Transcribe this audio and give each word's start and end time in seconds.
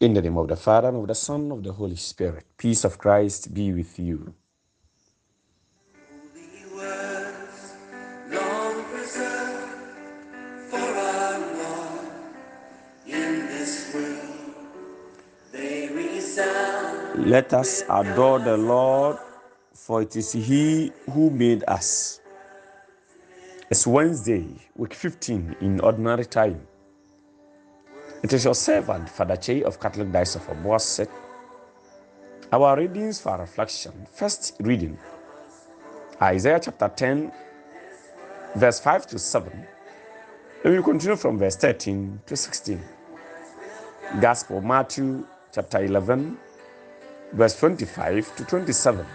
In 0.00 0.14
the 0.14 0.22
name 0.22 0.38
of 0.38 0.48
the 0.48 0.56
Father, 0.56 0.88
and 0.88 0.96
of 0.96 1.08
the 1.08 1.14
Son, 1.14 1.42
and 1.42 1.52
of 1.52 1.62
the 1.62 1.74
Holy 1.74 1.96
Spirit. 1.96 2.46
Peace 2.56 2.84
of 2.84 2.96
Christ 2.96 3.52
be 3.52 3.70
with 3.70 3.98
you. 3.98 4.32
Holy 6.32 6.74
words, 6.74 7.74
long 8.30 8.82
preserved 8.84 9.72
for 10.70 10.78
our 10.78 11.38
Lord. 11.38 12.06
In 13.06 13.46
this 13.48 13.92
world, 13.92 14.54
they 15.52 15.90
resound. 15.90 17.26
Let 17.26 17.52
us 17.52 17.82
adore 17.90 18.38
the 18.38 18.56
Lord, 18.56 19.18
for 19.74 20.00
it 20.00 20.16
is 20.16 20.32
He 20.32 20.92
who 21.10 21.28
made 21.28 21.62
us. 21.68 22.20
It's 23.70 23.86
Wednesday, 23.86 24.48
week 24.76 24.94
15 24.94 25.56
in 25.60 25.80
ordinary 25.80 26.24
time. 26.24 26.66
It 28.22 28.34
is 28.34 28.44
your 28.44 28.54
servant, 28.54 29.08
Father 29.08 29.36
Che 29.36 29.62
of 29.62 29.80
Catholic 29.80 30.12
Diocese 30.12 30.36
of 30.36 30.48
Obuasi. 30.48 31.08
Our 32.52 32.76
readings 32.76 33.18
for 33.18 33.38
reflection. 33.38 34.06
First 34.12 34.56
reading, 34.60 34.98
Isaiah 36.20 36.60
chapter 36.62 36.88
10, 36.88 37.32
verse 38.56 38.78
5 38.80 39.06
to 39.06 39.18
7. 39.18 39.66
And 40.64 40.76
we 40.76 40.82
continue 40.82 41.16
from 41.16 41.38
verse 41.38 41.56
13 41.56 42.20
to 42.26 42.36
16. 42.36 42.82
Gospel 44.20 44.60
Matthew 44.60 45.26
chapter 45.54 45.82
11, 45.82 46.36
verse 47.32 47.58
25 47.58 48.36
to 48.36 48.44
27. 48.44 49.06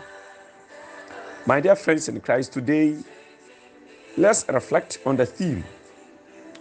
My 1.46 1.62
dear 1.62 1.76
friends 1.76 2.10
in 2.10 2.20
Christ, 2.22 2.54
today 2.54 2.98
let's 4.18 4.48
reflect 4.50 4.98
on 5.06 5.16
the 5.16 5.28
theme 5.28 5.64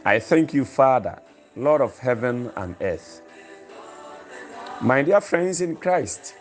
I 0.04 0.18
thank 0.18 0.52
you, 0.52 0.66
Father, 0.66 1.18
Lord 1.56 1.80
of 1.80 1.98
heaven 1.98 2.50
and 2.56 2.74
earth. 2.80 3.22
My 4.80 5.02
dear 5.02 5.20
friends 5.20 5.60
in 5.60 5.76
Christ, 5.76 6.34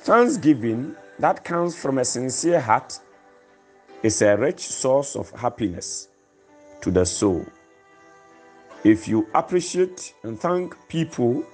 thanksgiving 0.00 0.94
that 1.18 1.44
comes 1.44 1.76
from 1.76 1.98
a 1.98 2.04
sincere 2.04 2.60
heart 2.60 3.00
is 4.02 4.20
a 4.20 4.36
rich 4.36 4.60
source 4.60 5.16
of 5.16 5.30
happiness 5.30 6.08
to 6.82 6.90
the 6.90 7.06
soul. 7.06 7.44
If 8.84 9.08
you 9.08 9.26
appreciate 9.34 10.14
and 10.22 10.38
thank 10.38 10.76
people 10.88 11.44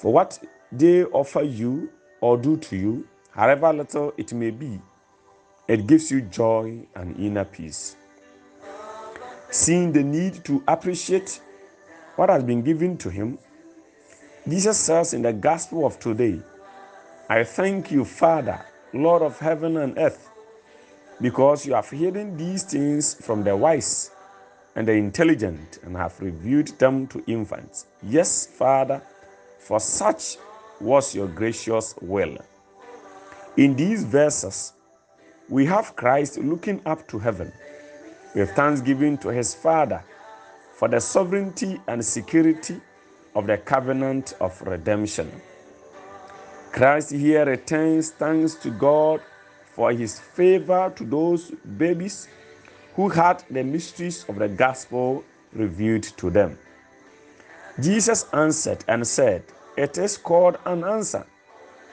for 0.00 0.12
what 0.12 0.38
they 0.70 1.04
offer 1.04 1.42
you 1.42 1.90
or 2.20 2.36
do 2.36 2.58
to 2.58 2.76
you, 2.76 3.08
however 3.30 3.72
little 3.72 4.12
it 4.16 4.32
may 4.34 4.50
be, 4.50 4.80
it 5.66 5.86
gives 5.86 6.10
you 6.10 6.20
joy 6.20 6.86
and 6.94 7.18
inner 7.18 7.44
peace. 7.44 7.96
Seeing 9.50 9.90
the 9.92 10.02
need 10.02 10.44
to 10.44 10.62
appreciate 10.68 11.40
what 12.18 12.30
has 12.30 12.42
been 12.42 12.62
given 12.62 12.98
to 12.98 13.08
him, 13.08 13.38
Jesus 14.48 14.76
says 14.76 15.14
in 15.14 15.22
the 15.22 15.32
gospel 15.32 15.86
of 15.86 16.00
today, 16.00 16.40
I 17.28 17.44
thank 17.44 17.92
you, 17.92 18.04
Father, 18.04 18.60
Lord 18.92 19.22
of 19.22 19.38
heaven 19.38 19.76
and 19.76 19.96
earth, 19.96 20.28
because 21.20 21.64
you 21.64 21.74
have 21.74 21.88
hidden 21.88 22.36
these 22.36 22.64
things 22.64 23.14
from 23.14 23.44
the 23.44 23.56
wise 23.56 24.10
and 24.74 24.88
the 24.88 24.94
intelligent 24.94 25.78
and 25.84 25.96
have 25.96 26.18
revealed 26.20 26.76
them 26.80 27.06
to 27.06 27.22
infants. 27.28 27.86
Yes, 28.02 28.48
Father, 28.48 29.00
for 29.60 29.78
such 29.78 30.38
was 30.80 31.14
your 31.14 31.28
gracious 31.28 31.94
will. 32.00 32.36
In 33.56 33.76
these 33.76 34.02
verses, 34.02 34.72
we 35.48 35.66
have 35.66 35.94
Christ 35.94 36.38
looking 36.38 36.80
up 36.84 37.06
to 37.08 37.20
heaven 37.20 37.52
with 38.34 38.50
thanksgiving 38.56 39.18
to 39.18 39.28
his 39.28 39.54
Father 39.54 40.02
for 40.78 40.86
the 40.86 41.00
sovereignty 41.00 41.80
and 41.88 42.04
security 42.04 42.80
of 43.34 43.48
the 43.48 43.58
covenant 43.58 44.34
of 44.40 44.62
redemption. 44.62 45.28
Christ 46.70 47.10
here 47.10 47.44
returns 47.44 48.10
thanks 48.10 48.54
to 48.54 48.70
God 48.70 49.20
for 49.72 49.90
his 49.90 50.20
favor 50.20 50.92
to 50.94 51.04
those 51.04 51.50
babies 51.78 52.28
who 52.94 53.08
had 53.08 53.42
the 53.50 53.64
mysteries 53.64 54.24
of 54.28 54.36
the 54.36 54.46
gospel 54.46 55.24
revealed 55.52 56.04
to 56.16 56.30
them. 56.30 56.56
Jesus 57.80 58.26
answered 58.32 58.84
and 58.86 59.04
said, 59.04 59.42
It 59.76 59.98
is 59.98 60.16
called 60.16 60.58
an 60.64 60.84
answer, 60.84 61.26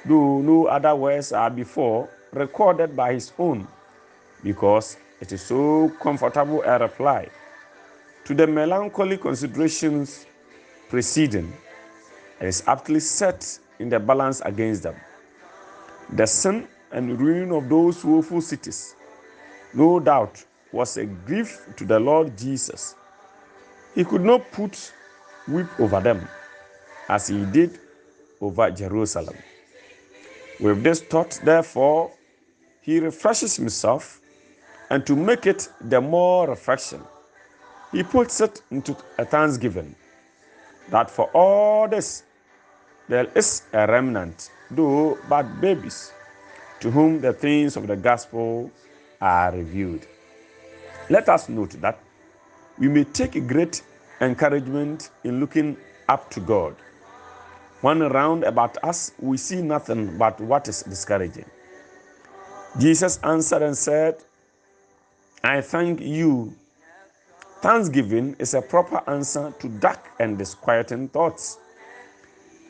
though 0.05 0.41
no 0.41 0.67
other 0.67 0.95
words 0.95 1.31
are 1.31 1.49
before 1.49 2.07
recorded 2.33 2.95
by 2.95 3.13
his 3.13 3.31
own, 3.39 3.67
because 4.43 4.97
it 5.21 5.31
is 5.31 5.41
so 5.41 5.89
comfortable 5.99 6.61
a 6.61 6.77
reply 6.77 7.29
to 8.25 8.33
the 8.33 8.47
melancholy 8.47 9.17
considerations 9.17 10.25
preceding 10.89 11.53
and 12.39 12.49
is 12.49 12.63
aptly 12.67 12.99
set 12.99 13.59
in 13.79 13.89
the 13.89 13.99
balance 13.99 14.41
against 14.41 14.83
them. 14.83 14.95
The 16.13 16.25
sin 16.25 16.67
and 16.91 17.19
ruin 17.19 17.51
of 17.51 17.69
those 17.69 18.03
woeful 18.03 18.41
cities, 18.41 18.95
no 19.73 19.99
doubt, 19.99 20.43
was 20.71 20.97
a 20.97 21.05
grief 21.05 21.61
to 21.77 21.85
the 21.85 21.99
Lord 21.99 22.37
Jesus. 22.37 22.95
He 23.93 24.03
could 24.03 24.21
not 24.21 24.51
put 24.51 24.91
whip 25.47 25.67
over 25.79 26.01
them 26.01 26.27
as 27.07 27.27
he 27.27 27.45
did 27.45 27.79
over 28.41 28.69
Jerusalem. 28.71 29.35
With 30.59 30.83
this 30.83 31.01
thought, 31.01 31.39
therefore, 31.43 32.11
he 32.81 32.99
refreshes 32.99 33.55
himself, 33.55 34.21
and 34.89 35.05
to 35.05 35.15
make 35.15 35.45
it 35.45 35.69
the 35.81 35.99
more 35.99 36.47
reflection, 36.47 37.01
he 37.95 38.03
puts 38.03 38.41
it 38.41 38.61
into 38.71 38.93
a 39.17 39.23
thanksgiving 39.23 39.95
that 40.89 41.09
for 41.09 41.29
all 41.33 41.87
this 41.87 42.23
there 43.07 43.27
is 43.35 43.63
a 43.71 43.87
remnant, 43.87 44.49
though 44.69 45.17
but 45.29 45.61
babies, 45.61 46.11
to 46.81 46.91
whom 46.91 47.21
the 47.21 47.31
things 47.31 47.77
of 47.77 47.87
the 47.87 47.95
gospel 47.95 48.69
are 49.21 49.51
revealed. 49.51 50.05
Let 51.09 51.29
us 51.29 51.47
note 51.47 51.71
that 51.81 51.97
we 52.77 52.89
may 52.89 53.05
take 53.05 53.47
great 53.47 53.81
encouragement 54.19 55.11
in 55.23 55.39
looking 55.39 55.77
up 56.09 56.29
to 56.31 56.41
God. 56.41 56.75
When 57.79 58.01
around 58.01 58.43
about 58.43 58.77
us, 58.83 59.13
we 59.19 59.37
see 59.37 59.61
nothing 59.61 60.17
but 60.17 60.41
what 60.41 60.67
is 60.67 60.83
discouraging. 60.83 61.45
Jesus 62.77 63.19
answered 63.23 63.61
and 63.61 63.77
said, 63.77 64.17
I 65.43 65.61
thank 65.61 66.01
you. 66.01 66.53
Thanksgiving 67.65 68.35
is 68.37 68.53
a 68.53 68.61
proper 68.61 69.01
answer 69.09 69.51
to 69.57 69.67
dark 69.67 70.11
and 70.19 70.37
disquieting 70.37 71.07
thoughts, 71.07 71.57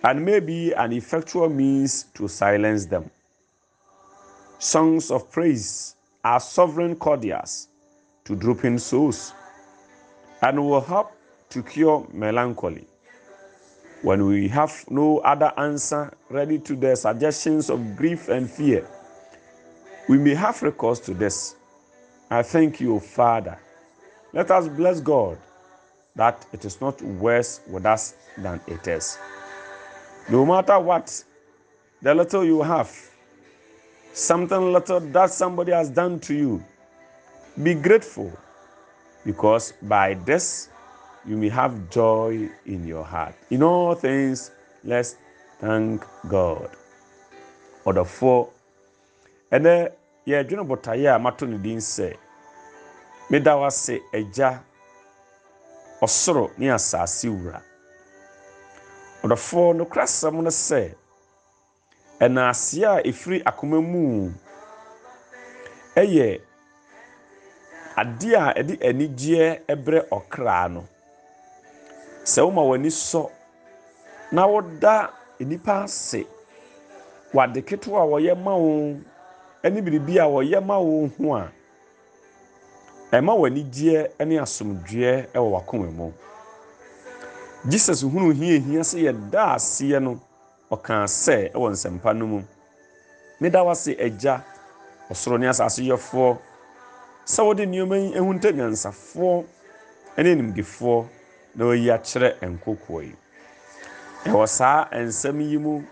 and 0.05 0.23
may 0.23 0.39
be 0.39 0.71
an 0.71 0.93
effectual 0.93 1.49
means 1.49 2.03
to 2.13 2.29
silence 2.29 2.85
them. 2.85 3.11
Songs 4.57 5.11
of 5.11 5.29
praise 5.29 5.97
are 6.23 6.39
sovereign 6.39 6.95
cordials 6.95 7.67
to 8.23 8.37
drooping 8.37 8.77
souls 8.77 9.33
and 10.41 10.57
will 10.65 10.79
help 10.79 11.11
to 11.49 11.61
cure 11.61 12.07
melancholy. 12.13 12.87
When 14.01 14.25
we 14.25 14.47
have 14.47 14.85
no 14.89 15.17
other 15.17 15.51
answer 15.57 16.13
ready 16.29 16.57
to 16.59 16.73
the 16.73 16.95
suggestions 16.95 17.69
of 17.69 17.97
grief 17.97 18.29
and 18.29 18.49
fear, 18.49 18.87
we 20.07 20.17
may 20.17 20.35
have 20.35 20.63
recourse 20.63 21.01
to 21.01 21.13
this. 21.13 21.57
I 22.31 22.43
thank 22.43 22.79
you, 22.79 23.01
Father. 23.01 23.59
Let 24.35 24.51
us 24.51 24.67
bless 24.67 24.99
God 24.99 25.37
that 26.17 26.45
it 26.51 26.65
is 26.65 26.81
not 26.81 27.01
worse 27.01 27.61
with 27.69 27.85
us 27.85 28.15
than 28.37 28.59
it 28.67 28.85
is. 28.85 29.17
No 30.29 30.45
matter 30.45 30.77
what, 30.77 31.23
the 32.01 32.13
little 32.13 32.43
you 32.43 32.61
have, 32.61 32.91
something 34.11 34.73
little 34.73 34.99
that 34.99 35.31
somebody 35.31 35.71
has 35.71 35.89
done 35.89 36.19
to 36.19 36.33
you, 36.33 36.63
be 37.63 37.75
grateful 37.75 38.29
because 39.25 39.71
by 39.83 40.15
this 40.25 40.67
you 41.25 41.37
may 41.37 41.47
have 41.47 41.89
joy 41.89 42.49
in 42.65 42.85
your 42.85 43.05
heart. 43.05 43.35
In 43.51 43.63
all 43.63 43.95
things, 43.95 44.51
let's 44.83 45.15
thank 45.61 46.03
God. 46.27 46.69
Ɔdɔfoɔ, 47.85 48.49
ɛnɛ 49.53 49.91
yɛdwene 50.27 50.67
botaeɛ 50.67 51.15
a 51.15 51.19
mato 51.19 51.45
ne 51.45 51.57
din 51.57 51.77
sɛ, 51.77 52.17
meda 53.29 53.55
wase 53.57 54.01
agya 54.13 54.61
ɔsoro 56.01 56.51
ne 56.57 56.67
asase 56.71 57.27
wura. 57.29 57.61
Ɔdɔfoɔ 59.23 59.75
nokorasɛm 59.77 60.41
no 60.43 60.49
sɛ, 60.49 60.93
ɛnaaseɛ 62.19 62.85
a 62.85 63.01
ɛfiri 63.09 63.41
akoma 63.43 63.81
mu 63.81 64.31
ɛyɛ 65.95 66.41
adeɛ 68.01 68.35
a 68.35 68.53
ɛde 68.59 68.73
anigyeɛ 68.89 69.61
ɛbrɛ 69.67 69.99
ɔkra 70.11 70.71
no 70.71 70.83
sɛ 72.23 72.41
woma 72.45 72.61
w'ani 72.63 72.89
sɔ 72.91 73.29
na 74.31 74.45
woda 74.47 75.09
nnipa 75.39 75.83
ase 75.83 76.25
wade 77.33 77.61
ketewa 77.65 78.01
a 78.03 78.05
wɔyɛ 78.07 78.35
ma 78.43 78.55
wo 78.55 78.97
ne 79.63 79.81
biribi 79.81 80.17
a 80.19 80.25
wɔyɛ 80.27 80.63
ma 80.65 80.77
wo 80.79 81.07
ho 81.17 81.35
a 81.35 81.51
ɛma 83.11 83.33
w'anigyeɛ 83.33 84.25
ne 84.25 84.35
asomdwoeɛ 84.39 85.33
wɔ 85.33 85.49
w'akoma 85.51 85.91
mu. 85.91 86.13
Jesus 87.67 88.03
hunu 88.03 88.31
hia 88.33 88.59
hia 88.59 88.81
sɛ 88.83 88.97
yɛda 89.09 89.55
aseɛ 89.55 89.99
no 90.01 90.19
ɔkaa 90.71 91.05
sɛ 91.07 91.51
ɛwɔ 91.53 91.71
nsɛmpa 91.71 92.13
no 92.17 92.25
mu. 92.27 92.43
Meda 93.39 93.63
wase 93.63 93.95
agya 93.99 94.43
ɔsoro 95.09 95.39
ne 95.39 95.47
asase 95.47 95.81
yɛfoɔ 95.83 96.37
sɛ 97.25 97.45
wode 97.45 97.65
nneɛma 97.65 97.97
yi 97.97 98.13
ahunta 98.19 98.51
nyansafoɔ 98.51 99.43
ne 100.17 100.31
animdifoɔ 100.35 101.05
na 101.55 101.65
wayi 101.65 101.89
akyerɛ 101.89 102.37
nkokoɔ 102.41 103.03
yi. 103.03 103.15
Ɛwɔ 104.25 104.47
saa 104.47 104.85
nsɛm 104.91 105.41
yi 105.41 105.57
mu 105.57 105.83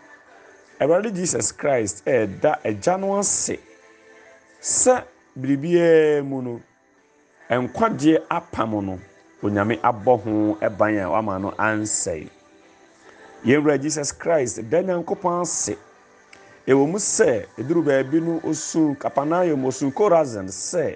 awurade 0.80 1.12
jesus 1.14 1.52
christ 1.52 2.06
ɛɛda 2.06 2.60
agya 2.64 2.98
no 2.98 3.18
ase 3.20 3.58
sɛ 4.62 5.04
biribiara 5.40 6.24
mu 6.24 6.42
no 6.42 6.62
nkwagyeɛ 7.50 8.22
apam 8.30 8.72
no 8.86 9.00
onyame 9.44 9.80
abɔ 9.84 10.18
ho 10.24 10.58
ban 10.78 10.98
a 10.98 11.10
wama 11.10 11.40
no 11.42 11.52
ansɛe. 11.58 12.30
Yɛwura 13.46 13.78
jesus 13.82 14.12
christ 14.14 14.62
da 14.70 14.82
nyankopɔn 14.82 15.42
ase? 15.42 15.76
Ɛwɔ 16.68 16.88
mu 16.88 16.98
sɛ 16.98 17.46
ɛduru 17.58 17.84
baabi 17.84 18.22
no 18.22 18.40
ɔsu 18.40 18.96
kapanayom 18.98 19.64
ɔsu 19.66 19.92
korazin 19.94 20.48
sɛ 20.48 20.96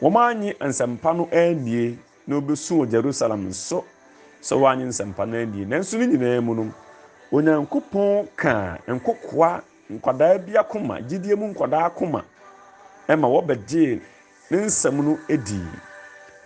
wɔmaanye 0.00 0.56
nsɛmpa 0.58 1.16
no 1.16 1.28
annie 1.30 1.98
na 2.26 2.36
ɔbɛsu 2.40 2.72
wɔ 2.80 2.90
jerusalem 2.90 3.48
nso 3.48 3.84
sɛ 4.42 4.56
wɔanye 4.56 4.86
nsɛmpa 4.88 5.28
no 5.28 5.36
annie 5.36 5.66
nanso 5.66 5.98
no 5.98 6.06
nyinaa 6.06 6.40
mu 6.42 6.54
no 6.54 6.72
onyankopɔn 7.30 8.28
kaa 8.34 8.78
nkokoa 8.88 9.62
nkwadaa 9.92 10.38
bi 10.46 10.52
akoma 10.56 11.00
gyidie 11.06 11.34
mu 11.36 11.52
nkwadaa 11.52 11.84
akoma 11.92 12.24
ɛma 13.08 13.26
wɔbɛgyee 13.28 14.00
ne 14.50 14.58
nsɛm 14.66 14.96
no 15.04 15.18
dii 15.28 15.68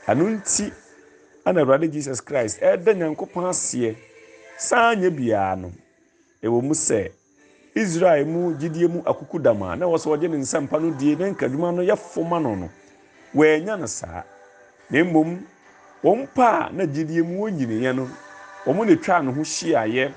ɛno 0.07 0.25
nti 0.37 0.73
ana 1.45 1.61
awurade 1.63 1.89
jesus 1.93 2.21
christ 2.21 2.61
ɛda 2.61 2.93
nyankopɔn 2.95 3.45
aseɛ 3.51 3.97
saa 4.59 4.95
nyɛ 4.95 5.11
biara 5.11 5.57
no. 5.57 5.73
Ɛwɔ 6.43 6.63
mu 6.63 6.75
sɛ 6.75 7.11
israel 7.75 8.27
mu 8.27 8.55
gyidie 8.59 8.89
mu 8.89 9.01
akuku 9.05 9.39
dam 9.43 9.63
a 9.63 9.77
na 9.77 9.87
ɛwɔ 9.87 9.97
sɛ 9.99 10.09
wɔgye 10.11 10.29
ne 10.31 10.37
nsɛmpa 10.39 10.81
no 10.81 10.91
die 10.91 11.17
ne 11.17 11.31
nkadwuma 11.31 11.73
no 11.75 11.83
yɛ 11.83 11.97
foma 11.97 12.39
no 12.41 12.55
no 12.55 12.71
wɔanya 13.35 13.79
no 13.79 13.87
saa. 13.87 14.23
Na 14.91 14.99
mmom 15.05 15.39
wɔn 16.03 16.29
pa 16.35 16.67
a 16.69 16.73
na 16.73 16.85
gyidie 16.87 17.23
mu 17.25 17.45
wɔn 17.47 17.57
nyiniiɛ 17.59 17.95
no 17.97 18.09
wɔn 18.67 18.87
na 18.87 18.95
twa 18.97 19.23
ne 19.23 19.33
ho 19.33 19.41
hyiaeɛ 19.41 20.13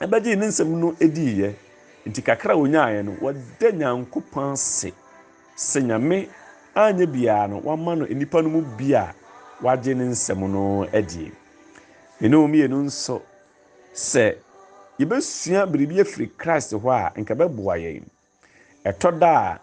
ɛbɛgye 0.00 0.36
ne 0.38 0.46
nsɛm 0.46 0.68
no 0.78 0.92
diiɛ 0.92 1.54
nti 2.06 2.22
kakra 2.22 2.54
wɔnyaeɛ 2.54 3.04
no 3.04 3.12
wɔda 3.20 3.72
nyankopɔn 3.72 4.52
ase. 4.52 4.92
Sɛ 5.56 5.82
nyame 5.82 6.28
anyɛ 6.74 7.06
biara 7.06 7.48
no 7.48 7.60
wama 7.60 7.96
no 7.98 8.06
nipa 8.06 8.42
no 8.42 8.48
mu 8.48 8.62
bi 8.62 8.92
a 8.94 9.14
wagye 9.62 9.94
ne 9.94 10.04
nsɛm 10.04 10.48
no 10.50 10.86
adie. 10.92 11.32
Ɛne 12.20 12.34
wɔn 12.36 12.48
mmienu 12.48 12.84
nso 12.84 13.22
sɛ 13.94 14.36
yɛbɛsua 14.98 15.66
biribi 15.70 16.00
afiri 16.00 16.30
christ 16.36 16.72
hɔ 16.72 16.90
a 16.90 17.12
nka 17.20 17.34
bɛboa 17.34 17.76
yɛn. 17.78 18.04
Ɛtɔ 18.84 19.18
da 19.18 19.52
a 19.54 19.60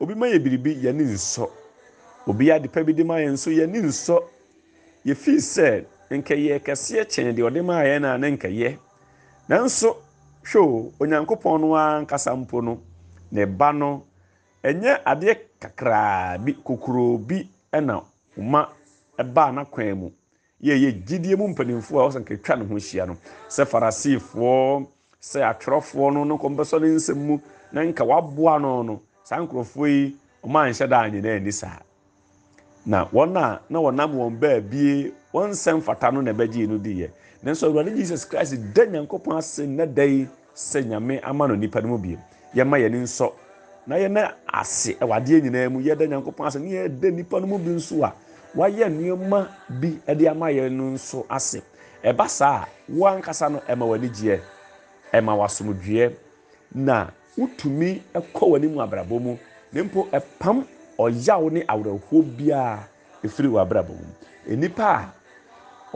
obi 0.00 0.14
ma 0.14 0.26
yɛ 0.26 0.38
biribi 0.42 0.76
yɛne 0.82 1.02
nsɔ. 1.14 1.48
Obi 2.26 2.50
ade 2.50 2.68
pa 2.72 2.82
bi 2.84 2.92
de 2.92 3.04
ma 3.04 3.14
yɛn 3.16 3.32
nso 3.32 3.50
yɛne 3.50 3.82
nsɔ. 3.82 4.22
Yɛfii 5.06 5.40
sɛ 5.40 5.84
nka 6.10 6.34
yɛ 6.34 6.60
kɛseɛ 6.62 7.04
kyɛn 7.06 7.34
deɛ 7.34 7.42
ɔde 7.50 7.64
maa 7.64 7.82
yɛn 7.82 8.00
na 8.02 8.16
ne 8.16 8.30
nka 8.30 8.48
yɛ. 8.48 8.76
Nanso 9.48 9.96
hwɛ 10.44 10.60
o 10.60 10.92
onyankopɔn 11.00 11.60
no 11.60 11.74
ankasa 11.76 12.34
mpo 12.36 12.60
no 12.62 12.80
ne 13.30 13.44
ba 13.46 13.72
no 13.72 14.04
ɛnyɛ 14.64 15.02
adeɛ 15.04 15.34
kakraa 15.60 16.38
bi 16.38 16.52
kokoro 16.64 17.18
bi 17.18 17.48
ɛna 17.72 18.02
ma 18.36 18.68
ɛbaa 19.18 19.50
n'akwan 19.52 19.94
mu. 19.98 20.10
Yɛyɛ 20.62 21.04
gyidie 21.06 21.36
mu 21.36 21.48
mpanimfoɔ 21.48 21.98
a 22.00 22.06
wɔsɛ 22.08 22.20
nkatwa 22.24 22.56
ne 22.58 22.64
ho 22.66 22.74
hyia 22.76 23.06
no. 23.06 23.16
Sɛ 23.48 23.64
farisifoɔ 23.66 24.86
sɛ 25.20 25.38
atwerɛfoɔ 25.50 26.12
no 26.14 26.24
no 26.24 26.38
kɔmpɛsɔ 26.38 26.80
ne 26.80 26.88
nsɛm 26.96 27.16
mu 27.26 27.38
na 27.72 27.82
nka 27.82 28.04
waboa 28.04 28.60
no 28.60 28.82
no 28.82 29.00
saa 29.24 29.38
nkurɔfoɔ 29.40 29.86
yi 29.88 30.16
ɔma 30.44 30.68
anhyɛ 30.70 30.88
da 30.88 31.02
anyina 31.02 31.36
ani 31.36 31.50
saa. 31.52 31.78
Na 32.86 33.06
wɔn 33.06 33.36
a 33.36 33.60
na 33.68 33.78
wɔnam 33.80 34.14
wɔn 34.14 34.38
baabie 34.38 35.12
wɔn 35.34 35.50
nsɛm 35.50 35.82
fata 35.82 36.10
no 36.12 36.20
na 36.20 36.32
ɛbɛgye 36.32 36.68
no 36.68 36.78
diiɛ. 36.78 37.10
Nanso 37.44 37.66
awurade 37.68 37.94
jesus 37.96 38.24
christ 38.24 38.54
da 38.72 38.84
nyankopɔn 38.86 39.36
ase 39.38 39.66
nna 39.66 39.86
da 39.86 40.02
yi 40.04 40.28
sɛ 40.54 40.84
nyame 40.86 41.20
ama 41.24 41.48
no 41.48 41.54
nipa 41.56 41.80
no 41.80 41.88
mu 41.88 41.98
biem 41.98 42.18
yɛma 42.54 42.78
yɛne 42.78 43.02
nsɔ 43.02 43.32
na 43.86 43.96
yɛna 43.96 44.34
ase 44.46 44.94
ɛwɔ 45.00 45.12
adeɛ 45.16 45.40
nyinaa 45.42 45.68
mu 45.72 45.80
yɛda 45.80 46.06
nyankopɔn 46.06 46.46
ase 46.46 46.58
ne 46.58 46.70
yɛda 46.70 47.10
nipa 47.12 47.40
no 47.40 47.46
mu 47.46 47.58
bi 47.58 47.70
nso 47.70 48.04
a 48.04 48.12
wayɛ 48.56 48.86
nneɛma 48.88 49.48
bi 49.80 49.98
de 50.14 50.28
ama 50.28 50.46
yɛn 50.50 50.70
no 50.72 50.84
nso 50.94 51.26
ase. 51.30 51.62
Ɛba 52.04 52.28
saa 52.28 52.66
wankasa 52.88 53.48
no 53.50 53.58
ɛma 53.68 53.84
w'ani 53.86 54.08
gyeɛ 54.08 54.40
ɛma 55.12 55.32
w'asomdwoeɛ 55.38 56.12
na 56.74 57.10
wotumi 57.38 58.02
kɔ 58.34 58.44
w'anim 58.50 58.78
abrabɔ 58.78 59.20
mu. 59.20 59.36
Na 59.72 59.82
mpo 59.84 60.08
ɛpam 60.12 60.64
ɔyaw 60.98 61.50
ne 61.52 61.60
awerɛhoɔ 61.64 62.22
biara 62.36 62.88
ɛfiri 63.24 63.48
w'abrabɔ 63.48 63.88
mu. 63.90 64.14
Nnipa 64.46 64.84
a 64.84 65.12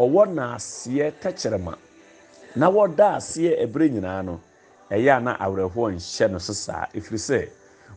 ɔwɔ 0.00 0.26
naaseɛ 0.34 1.12
tɛkyerɛma 1.20 1.74
na 2.56 2.70
wɔda 2.70 3.16
aseɛ 3.16 3.62
ɛberɛ 3.66 3.90
nyinaa 3.92 4.22
no 4.24 4.40
ɛyɛ 4.90 5.16
a 5.16 5.20
na 5.20 5.36
awerɛhoɔ 5.38 5.92
nhyɛ 5.94 6.30
no 6.30 6.38
so 6.38 6.52
saa 6.52 6.86
ɛfiri 6.94 7.18
sɛ 7.18 7.48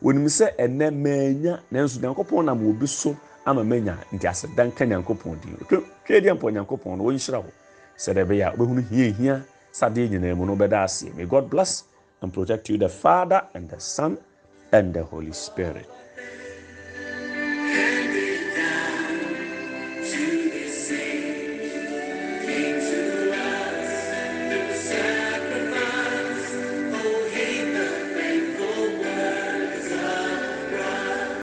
wɔnim 0.03 0.27
sɛ 0.27 0.55
ɛnɛ 0.57 0.91
maanya 0.91 1.59
nanso 1.71 1.99
nyankopɔn 1.99 2.45
nam 2.45 2.59
wɔ 2.61 2.79
bi 2.79 2.85
so 2.87 3.15
ama 3.45 3.63
manya. 3.63 3.97
Nti 4.13 4.27
aseda 4.27 4.65
nka 4.65 4.85
nyankopɔn 4.85 5.39
din. 5.41 5.57
Twɛ 6.05 6.21
deɛ 6.21 6.33
mpa 6.35 6.51
nyankopɔn 6.51 6.97
no 6.97 7.03
wɔnhyira 7.05 7.37
wo. 7.43 7.51
Sɛdeɛ 7.97 8.25
ɛbɛyɛ 8.25 8.43
a 8.47 8.55
wobɛhunu 8.57 8.81
hia 8.89 9.11
hia 9.13 9.45
sadeɛ 9.71 10.09
nyinaa 10.09 10.35
mu 10.37 10.45
no 10.45 10.55
wobɛda 10.55 10.83
aseɛ 10.85 11.13
may 11.15 11.25
god 11.25 11.49
bless 11.49 11.83
and 12.21 12.33
protect 12.33 12.69
you 12.69 12.77
the 12.77 12.89
father 12.89 13.41
and 13.53 13.69
the 13.69 13.79
son 13.79 14.17
and 14.71 14.93
the 14.93 15.03
holy 15.03 15.31
spirit 15.31 15.87